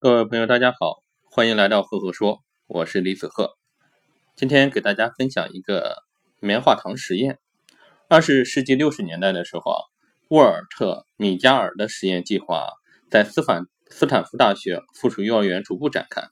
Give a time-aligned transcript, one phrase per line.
[0.00, 3.56] 各位朋友，大家好，欢迎来到赫赫说，我是李子赫。
[4.36, 6.04] 今天给大家分享一个
[6.38, 7.40] 棉花糖实验。
[8.08, 9.82] 二十世纪六十年代的时候啊，
[10.28, 12.68] 沃尔特·米加尔的实验计划
[13.10, 16.22] 在斯坦斯坦福大学附属幼儿园逐步展开。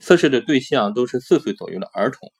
[0.00, 2.32] 测试的对象都是四岁左右的儿童。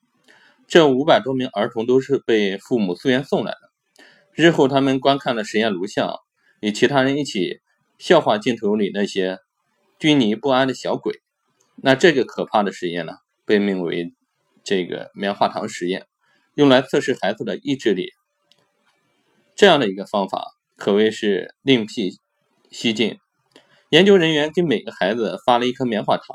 [0.67, 4.03] 这五百多名儿童都是被父母自愿送来的。
[4.33, 6.13] 日后，他们观看了实验录像，
[6.59, 7.61] 与其他人一起
[7.97, 9.39] 笑话镜头里那些。
[9.99, 11.21] 拘泥不安的小鬼，
[11.75, 13.13] 那这个可怕的实验呢，
[13.45, 14.13] 被命为
[14.63, 16.07] 这个棉花糖实验，
[16.55, 18.11] 用来测试孩子的意志力。
[19.55, 22.17] 这样的一个方法可谓是另辟
[22.69, 23.17] 蹊径。
[23.89, 26.25] 研究人员给每个孩子发了一颗棉花糖，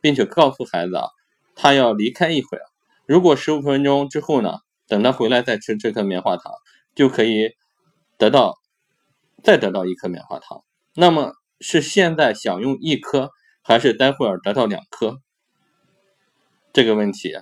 [0.00, 1.08] 并且告诉孩子啊，
[1.54, 2.62] 他要离开一会儿，
[3.06, 6.52] 如果十五分钟之后呢，等他回来再吃这颗棉花糖，
[6.94, 7.50] 就可以
[8.16, 8.56] 得到
[9.42, 10.64] 再得到一颗棉花糖。
[10.94, 11.34] 那么。
[11.60, 13.30] 是现在想用一颗，
[13.62, 15.20] 还是待会儿得到两颗？
[16.72, 17.34] 这个问题，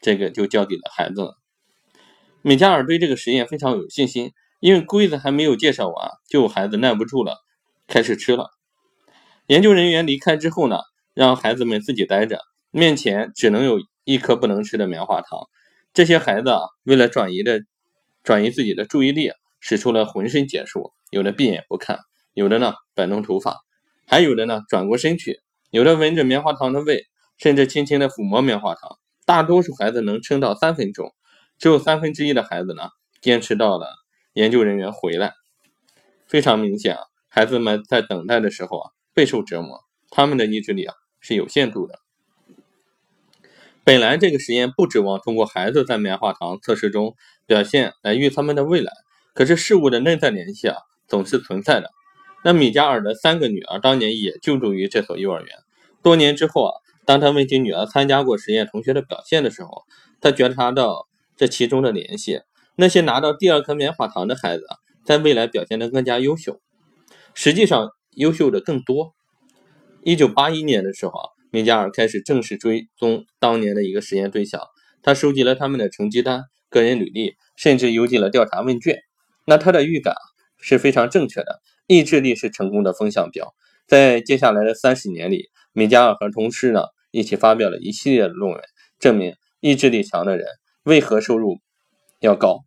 [0.00, 1.36] 这个就交给了孩子了。
[2.42, 7.36] 米加尔对这个实验非常有信心，因为规则还没有介绍完，就有孩子耐不住了，
[7.86, 8.50] 开始吃了。
[9.46, 10.80] 研究人员离开之后呢，
[11.14, 15.48] 让孩子们自己待着，面前只能有一颗不能吃的棉花糖。
[15.92, 17.60] 这些孩子啊，为了转移的
[18.22, 22.00] 转移自己的注意力，使出了浑身解数，有的闭眼不看。
[22.32, 23.58] 有的呢摆弄头发，
[24.10, 25.38] 还有的呢转过身去，
[25.70, 27.06] 有的闻着棉花糖的味，
[27.38, 28.98] 甚至轻轻的抚摸棉花糖。
[29.24, 31.14] 大多数孩子能撑到三分钟，
[31.60, 32.88] 只有三分之一的孩子呢
[33.20, 33.86] 坚持到了
[34.32, 35.34] 研究人员回来。
[36.26, 39.78] 非常明显啊，孩子们在等待的时候啊备受折磨，
[40.10, 42.00] 他们的意志力啊是有限度的。
[43.84, 47.14] 本来这个实验不指望通过孩子在棉花糖测试中
[47.46, 48.90] 表现来预测他们的未来，
[49.34, 51.92] 可是事物的内在联系啊总是存在的。
[52.42, 55.56] 那米加尔的三个女儿当年也就读于这所幼儿园。
[56.02, 56.72] 多年之后啊，
[57.04, 59.84] 当他问起女儿参加过实验同学的表现的时候，
[60.20, 62.40] 他觉察到这其中的联系。
[62.76, 64.64] 那些拿到第二颗棉花糖的孩子，
[65.04, 66.60] 在未来表现得更加优秀，
[67.34, 69.12] 实际上优秀的更多。
[70.02, 74.62] 一九八一年的时候啊，米加尔开始正式追踪当年的一个实验对象，
[75.02, 79.00] 他收集了他们的成绩单、个人履历，甚至邮寄了调查问卷。
[79.44, 80.14] 那他的预感
[80.58, 81.60] 是非常正确的。
[81.90, 83.52] 意志力是成功的风向标。
[83.88, 88.62] 在接下来的三十年里，米加尔和同事呢一起发表了一系列的论文，
[89.00, 90.46] 证明意志力强的人
[90.84, 91.58] 为何收入
[92.20, 92.60] 要高。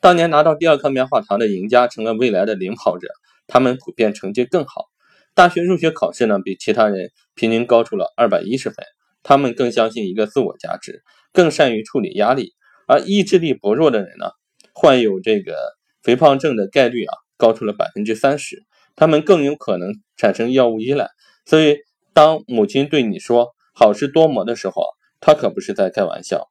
[0.00, 3.08] 当年拿到第二颗棉花糖的赢家成了未来的领跑者，
[3.46, 4.84] 他们普遍成绩更好。
[5.32, 8.84] 大学入学考试呢比其他人平均高出了二百一十分。
[9.22, 11.02] 他们更相信一个自我价值，
[11.32, 12.52] 更善于处理压力。
[12.86, 14.26] 而意志力薄弱的人呢，
[14.74, 15.56] 患有这个
[16.02, 17.14] 肥胖症的概率啊。
[17.42, 18.62] 高出了百分之三十，
[18.94, 21.08] 他们更有可能产生药物依赖。
[21.44, 21.78] 所以，
[22.14, 24.84] 当母亲对你说“好事多磨”的时候，
[25.20, 26.46] 她可不是在开玩笑。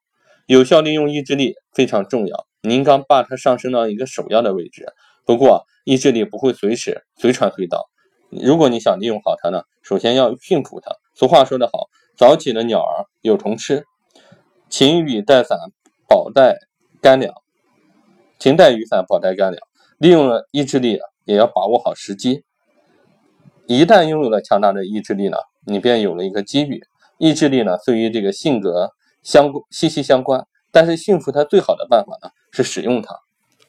[0.48, 4.86] 有效利用意志力非常重要，您刚把它上升到一个首要的位置。
[5.26, 7.90] 不过，意志力不会随时随传随到。
[8.30, 10.92] 如果你想利用好它呢，首先要驯服它。
[11.16, 11.88] 俗话说得好
[12.20, 13.86] ：“早起的鸟儿有虫吃。”
[14.68, 15.58] 勤雨带伞，
[16.10, 16.58] 保带
[17.02, 17.34] 干粮。
[18.40, 19.62] 勤带雨伞，保带干粮。
[20.02, 22.44] 利用了意志力，也要把握好时机。
[23.68, 26.82] 一旦拥有了强大的意志力呢，你便有了一个机遇。
[27.20, 33.14] 意志力呢，虽与这个性格相息息相关，但是驯服它最好的办法呢，是使用它。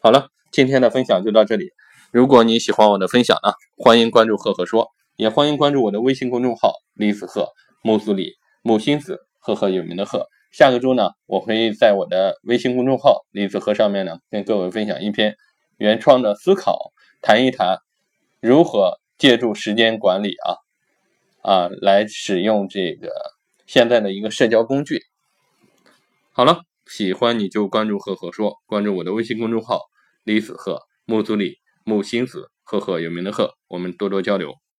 [0.01, 1.69] 好了，今天的分享就到这里。
[2.11, 7.47] 如果你喜欢我的分享呢，欢迎关注赫赫说，也欢迎关注我的微信公众号李子赫
[7.83, 8.33] 木子李
[8.63, 10.29] 木心子赫赫有名的赫。
[10.51, 15.37] 下个周呢，我会在我的微信公众号李子赫上面呢，跟各位分享一篇。
[15.77, 17.79] 原创的思考，谈一谈
[18.41, 20.57] 如何借助时间管理啊
[21.43, 23.13] 啊来使用这个
[23.67, 25.03] 现在的一个社交工具。
[26.33, 29.83] 好了，喜欢你就关注赫赫说，关注我的微信公众号
[30.25, 34.63] 李子赫木子李木星子赫赫有名的赫，我们多多交流。